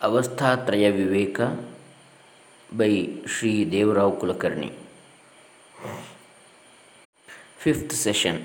[0.00, 1.40] ಅವಸ್ಥಾತ್ರಯ Viveka
[2.70, 2.92] by
[3.28, 4.70] Shri Devarao Kulkarni
[7.58, 8.40] fifth session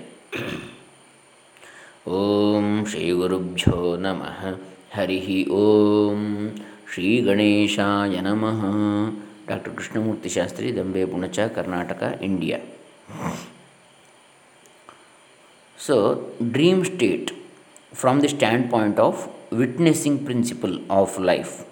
[2.09, 4.39] ಓಂ ಶ್ರೀ ಗುರುಭ್ಯೋ ನಮಃ
[4.93, 5.19] ಹರಿ
[5.57, 6.21] ಓಂ
[6.93, 8.61] ಶ್ರೀ ಗಣೇಶಾಯ ನಮಃ
[9.47, 12.59] doctor Krishnamurthy Shastri Dambe Punacha Karnataka India
[15.77, 15.97] so
[16.51, 17.29] dream state
[17.91, 19.15] from the standpoint of
[19.50, 21.64] witnessing principle of life,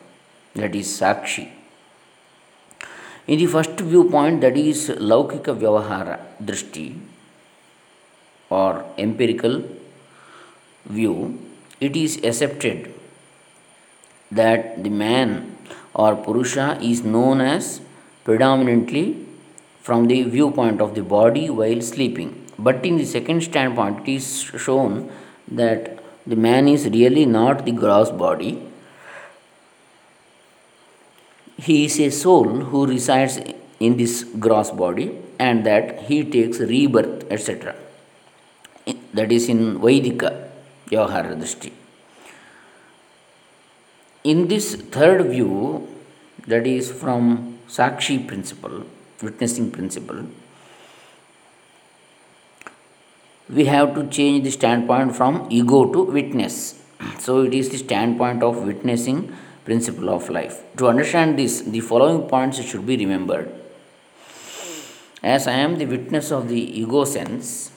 [0.54, 1.48] that is Sakshi.
[3.26, 6.98] In the first viewpoint, that is Laukika Vyavahara Drishti
[8.50, 9.62] or empirical
[10.86, 11.38] view,
[11.80, 12.92] it is accepted
[14.30, 15.56] that the man
[15.94, 17.80] or Purusha is known as
[18.24, 19.26] predominantly
[19.80, 22.46] from the viewpoint of the body while sleeping.
[22.58, 24.26] But in the second standpoint, it is
[24.58, 25.10] shown
[25.48, 28.62] that the man is really not the gross body.
[31.56, 33.38] He is a soul who resides
[33.80, 37.74] in this gross body and that he takes rebirth, etc.
[39.14, 40.48] That is in Vaidika
[40.88, 41.72] Vyavahara.
[44.24, 45.88] In this third view,
[46.46, 48.84] that is from Sakshi principle,
[49.20, 50.26] witnessing principle,
[53.52, 56.82] we have to change the standpoint from ego to witness.
[57.18, 60.62] So, it is the standpoint of witnessing principle of life.
[60.78, 63.52] To understand this, the following points should be remembered.
[65.22, 67.70] As I am the witness of the ego sense,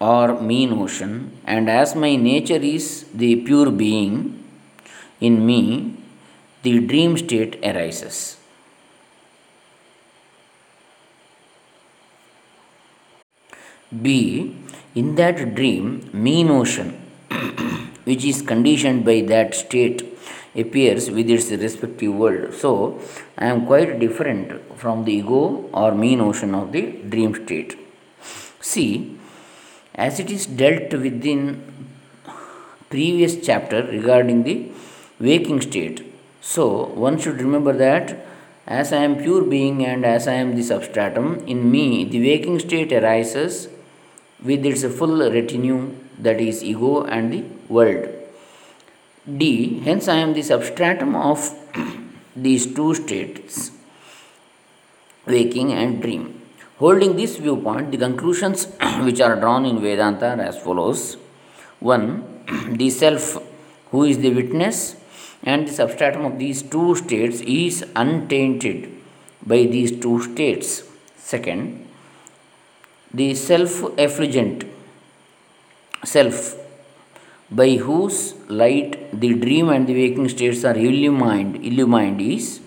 [0.00, 4.42] or me notion, and as my nature is the pure being
[5.20, 5.96] in me,
[6.62, 8.38] the dream state arises.
[14.02, 14.56] B.
[14.94, 16.90] In that dream, me notion,
[18.04, 20.02] which is conditioned by that state,
[20.54, 22.54] appears with its respective world.
[22.54, 23.00] So,
[23.36, 27.76] I am quite different from the ego or me notion of the dream state.
[28.60, 29.18] C.
[29.94, 31.62] As it is dealt with in
[32.88, 34.70] previous chapter regarding the
[35.20, 36.04] waking state,
[36.40, 38.26] so one should remember that
[38.66, 42.58] as I am pure being and as I am the substratum, in me the waking
[42.60, 43.68] state arises
[44.44, 48.08] with its full retinue that is ego and the world.
[49.26, 49.80] D.
[49.80, 51.38] Hence, I am the substratum of
[52.36, 53.70] these two states,
[55.26, 56.42] waking and dream.
[56.78, 58.66] Holding this viewpoint, the conclusions
[59.00, 61.16] which are drawn in Vedanta are as follows
[61.80, 62.30] 1.
[62.76, 63.42] The self,
[63.90, 64.96] who is the witness
[65.42, 68.90] and the substratum of these two states, is untainted
[69.46, 70.82] by these two states.
[71.16, 71.88] Second,
[73.20, 74.64] the self effulgent
[76.12, 76.38] self
[77.58, 78.18] by whose
[78.60, 78.92] light
[79.22, 82.60] the dream and the waking states are illumined, illumined is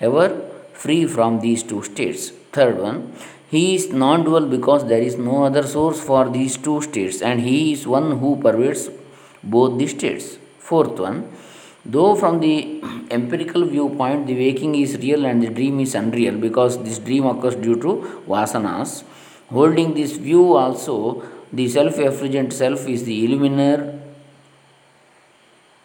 [0.00, 0.28] ever
[0.74, 2.30] free from these two states.
[2.52, 3.12] Third one,
[3.50, 7.40] he is non dual because there is no other source for these two states and
[7.40, 8.90] he is one who pervades
[9.42, 10.36] both the states.
[10.58, 11.32] Fourth one,
[11.86, 16.82] though from the empirical viewpoint the waking is real and the dream is unreal because
[16.82, 19.04] this dream occurs due to vasanas
[19.50, 24.00] Holding this view also, the self effulgent self is the illuminer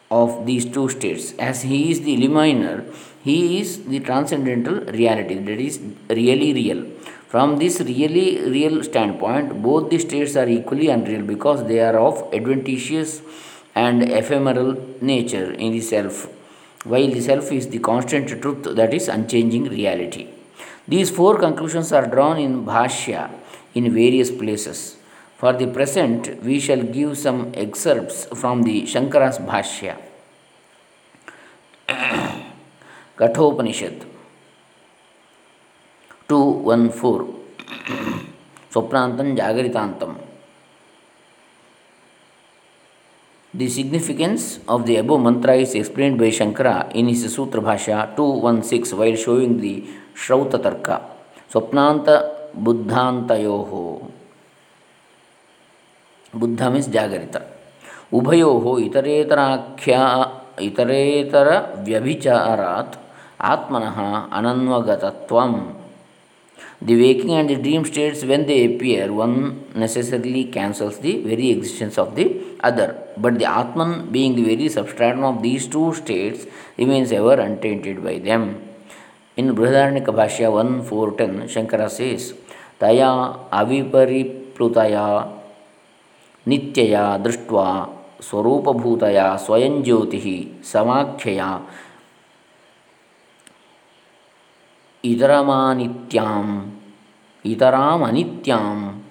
[0.09, 1.33] of these two states.
[1.37, 2.91] As he is the illuminer,
[3.23, 5.79] he is the transcendental reality, that is
[6.09, 6.85] really real.
[7.27, 12.33] From this really real standpoint, both the states are equally unreal because they are of
[12.33, 13.21] adventitious
[13.75, 16.27] and ephemeral nature in the self,
[16.83, 20.27] while the self is the constant truth that is unchanging reality.
[20.87, 23.29] These four conclusions are drawn in Bhashya
[23.73, 24.97] in various places.
[25.37, 29.97] For the present, we shall give some excerpts from the Shankara's Bhashya.
[33.17, 34.05] Kathopanishad
[36.27, 37.35] 214
[38.71, 40.17] Swapnantam Jagaritantam
[43.53, 48.97] The significance of the above mantra is explained by Shankara in his Sutra Bhashya 216
[48.97, 49.83] while showing the
[50.15, 51.01] Shrauta Tarka.
[51.51, 53.57] Swapnanta बुद्धान्तयो
[56.39, 57.37] बुद्ध means जागरित
[58.19, 60.03] उभयो इतरेतराख्या
[60.67, 61.49] इतरेतर
[61.87, 62.97] व्यभिचारात्
[63.51, 63.83] आत्मन
[64.39, 65.55] अनन्वगतत्वम
[66.83, 71.99] The waking and the dream states, when they appear, one necessarily cancels the very existence
[71.99, 72.97] of the other.
[73.17, 76.47] But the Atman, being the very substratum of these two states,
[76.79, 78.70] remains ever untainted by them.
[79.37, 82.33] ಇನ್ನು ಬೃಹದಾರಣ್ಯಕ ಭಾಷೆಯ one, four, ten, Shankara, says.
[82.79, 83.09] ತಯಾ
[83.53, 84.97] ಅವಿಪರಿಪ್ಲುತಯ,
[86.47, 87.67] ನಿತ್ಯಯ ದೃಷ್ಟ್ವಾ,
[88.29, 91.43] ಸ್ವರೂಪಭೂತಯ, ಸ್ವಯಂ ಜ್ಯೋತಿ, ಸಮಾಖ್ಯೆಯ,
[95.05, 96.47] ಇತರಮಾನಿತ್ಯಾಂ,
[97.45, 99.03] ಇತರಾಮನಿತ್ಯಾಂ,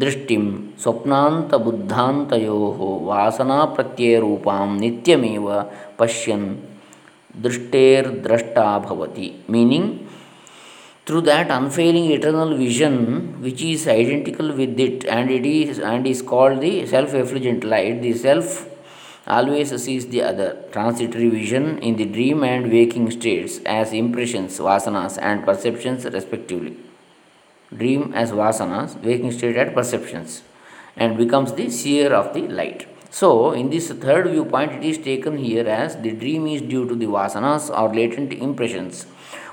[0.00, 2.58] ದೃಷ್ಟಿಂ ಸ್ವಪ್ನಾಂತಬುದ್ಧಾಂತಯೋ,
[3.04, 5.48] ವಾಸನಾಪ್ರತ್ಯಯರೂಪಾಂ, ನಿತ್ಯಮೇವ
[5.96, 6.58] ಪಶ್ಯನ್
[7.44, 9.86] ದೃಷ್ಟೇರ್ದ್ರಷ್ಟಾ ಭವತಿ meaning
[11.06, 12.96] through that unfailing eternal vision
[13.44, 17.96] which is identical with it and it is and is called the self effulgent light
[18.06, 18.50] the self
[19.26, 20.56] always sees the other.
[20.72, 26.76] Transitory vision in the dream and waking states as impressions vasanas and perceptions respectively.
[27.74, 30.42] Dream as vasanas waking state as perceptions
[30.96, 32.91] and becomes the seer of the light.
[33.19, 36.95] so in this third viewpoint it is taken here as the dream is due to
[36.95, 39.05] the vasanas or latent impressions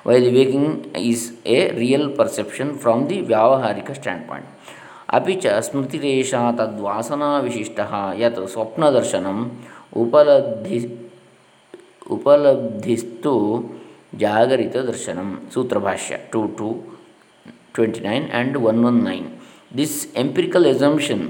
[0.05, 4.47] while the waking is a real perception from the Vyavaharika standpoint.
[5.17, 9.43] अपि च स्मृतिरेषा तद्वासनाविशिष्टः यत् स्वप्नदर्शनम्
[10.03, 10.79] उपलब्धि
[12.15, 13.35] उपलब्धिस्तु
[14.23, 16.69] जागरितदर्शनं सूत्रभाष्य to to
[17.75, 19.29] twenty nine and one one nine
[19.81, 21.23] this एम्पिरिकल् assumption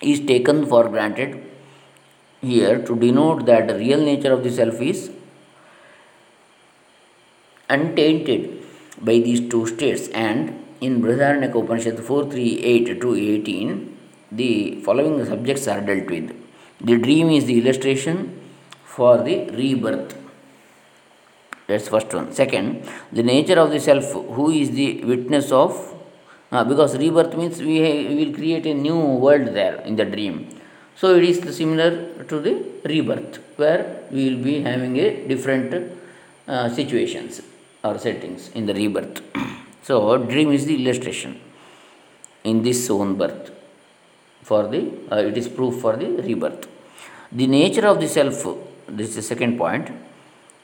[0.00, 1.44] is taken for granted
[2.40, 5.10] here to denote that the real nature of the self is
[7.68, 8.64] untainted
[9.00, 13.98] by these two states and in Brihadaranyaka Upanishad 438 to 18
[14.30, 16.34] the following subjects are dealt with.
[16.80, 18.40] The dream is the illustration
[18.84, 20.16] for the rebirth.
[21.66, 22.32] That's first one.
[22.32, 25.94] Second, the nature of the self, who is the witness of
[26.50, 30.48] because rebirth means we, we will create a new world there in the dream.
[30.96, 35.92] So it is similar to the rebirth where we will be having a different
[36.46, 37.42] uh, situations
[37.84, 39.22] or settings in the rebirth.
[39.82, 41.40] so, dream is the illustration
[42.44, 43.50] in this own birth
[44.42, 44.80] for the
[45.12, 46.66] uh, it is proof for the rebirth.
[47.30, 48.46] The nature of the self,
[48.88, 49.90] this is the second point.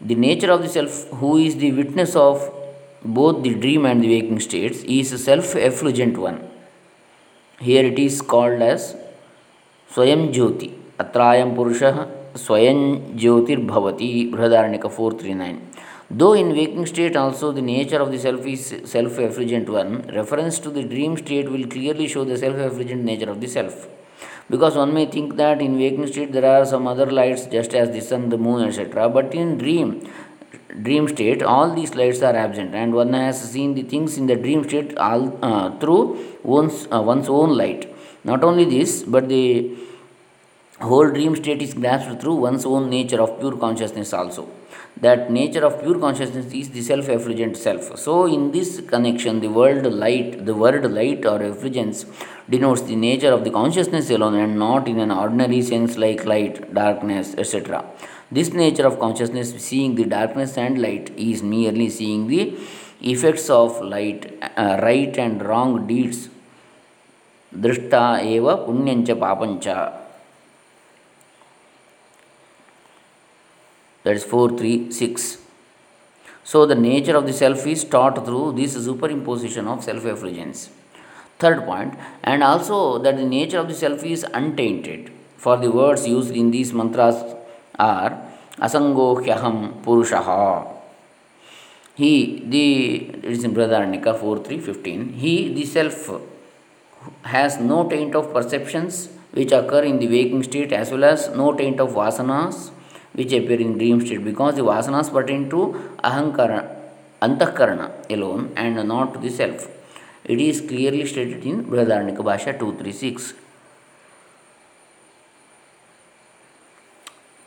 [0.01, 2.37] The nature of the self, who is the witness of
[3.05, 6.49] both the dream and the waking states, is a self effulgent one.
[7.61, 8.97] Here it is called as
[9.91, 10.75] Swayam Jyoti.
[10.99, 15.71] Atrayam Purusha Swayam Jyotirbhavati Brihadaranyaka 439.
[16.11, 20.59] Though in waking state also the nature of the self is self effulgent one, reference
[20.61, 23.89] to the dream state will clearly show the self effulgent nature of the self.
[24.49, 27.91] Because one may think that in waking state there are some other lights just as
[27.91, 29.09] the sun, the moon, etc.
[29.09, 30.09] But in dream,
[30.82, 34.37] dream state, all these lights are absent, and one has seen the things in the
[34.37, 37.88] dream state all uh, through one's uh, one's own light.
[38.25, 39.76] Not only this, but the
[40.81, 44.49] whole dream state is grasped through one's own nature of pure consciousness also
[44.97, 47.99] that nature of pure consciousness is the self effulgent self.
[47.99, 52.06] So, in this connection, the word light, the word light or effulgence
[52.49, 56.73] denotes the nature of the consciousness alone and not in an ordinary sense like light,
[56.73, 57.85] darkness, etc.
[58.31, 62.56] This nature of consciousness, seeing the darkness and light, is merely seeing the
[63.00, 66.29] effects of light, uh, right and wrong deeds.
[67.62, 67.94] ದೃಷ್ಟ
[68.35, 69.67] eva punyancha ಪಾಪಂಚ
[74.05, 75.39] that is 4 3 6
[76.53, 80.62] so the nature of the self is taught through this superimposition of self effulgence
[81.39, 85.11] third point and also that the nature of the self is untainted.
[85.37, 87.17] For the words used in these mantras
[87.79, 88.13] are
[88.67, 90.70] asangohyaham purushaha
[91.96, 92.67] he the
[93.19, 96.08] it is in Brihadaranyaka 4 3 15 he the self
[97.25, 101.53] has no taint of perceptions which occur in the waking state as well as no
[101.53, 102.70] taint of vasanas
[103.15, 105.61] which appear in dream state because the vasanas pertain to
[106.11, 106.61] ahankara,
[107.23, 109.69] antahkarana alone and not the self.
[110.25, 113.35] It is clearly stated in Brihadaranyaka Bhashya 236.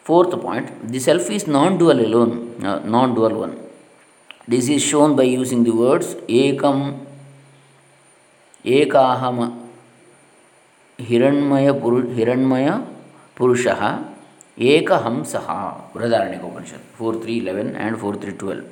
[0.04, 3.60] Fourth point, the self is non-dual alone, uh, non-dual one.
[4.48, 7.06] This is shown by using the words ekam,
[8.64, 9.68] ekaham,
[10.98, 11.74] hiranmaya,
[12.16, 12.88] hiranmaya
[13.36, 14.17] purushaha एक
[15.05, 15.35] हंस
[15.95, 18.65] Brihadaranya Upanishad four three eleven and four three twelve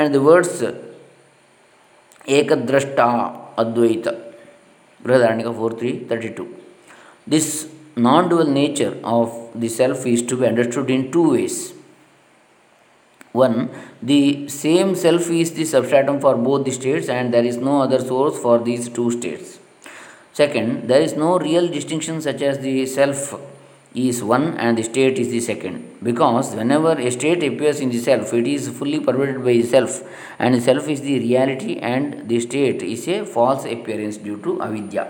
[0.00, 0.62] and the words
[2.38, 3.06] एक दृष्टा
[3.58, 4.08] अद्वैत
[5.00, 6.46] Brihadaranya four three thirty two
[7.28, 7.48] this
[7.98, 11.58] non dual nature of the self is to be understood in two ways
[13.34, 13.56] one
[14.00, 17.98] the same self is the substratum for both the states and there is no other
[18.00, 19.58] source for these two states
[20.32, 23.24] second there is no real distinction such as the self
[24.07, 25.97] is one and the state is the second.
[26.01, 30.01] Because whenever a state appears in the self it is fully pervaded by the self.
[30.37, 35.07] And self is the reality and the state is a false appearance due to avidya.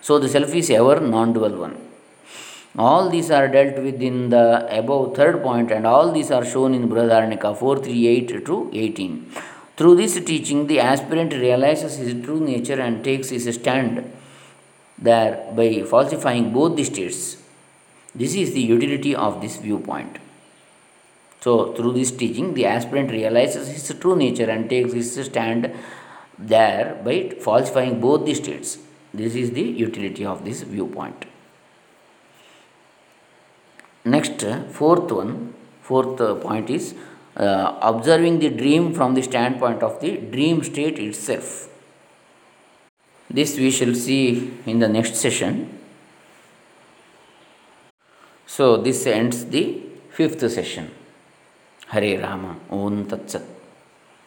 [0.00, 1.76] So the self is ever non-dual one.
[2.78, 6.72] All these are dealt with in the above third point and all these are shown
[6.72, 9.32] in Brihadaranyaka 438 to 18
[9.76, 14.10] through this teaching the aspirant realizes his true nature and takes his stand
[14.98, 17.41] there by falsifying both the states
[18.14, 20.18] this is the utility of this viewpoint.
[21.40, 25.72] So, through this teaching, the aspirant realizes his true nature and takes his stand
[26.38, 28.78] there by falsifying both the states.
[29.12, 31.24] This is the utility of this viewpoint.
[34.04, 36.94] Next, fourth one, fourth point is
[37.36, 41.68] uh, observing the dream from the standpoint of the dream state itself.
[43.30, 45.78] This we shall see in the next session.
[48.58, 49.80] Ends the
[50.10, 50.90] fifth session.
[51.88, 52.56] Hare Rama.
[52.68, 53.51] Om Tat Sat.